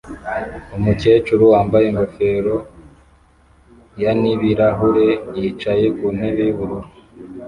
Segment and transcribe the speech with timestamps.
[0.77, 2.55] Umukecuru wambaye ingofero
[4.01, 5.07] yan'ibirahure
[5.39, 6.87] yicaye ku ntebe y'ubururu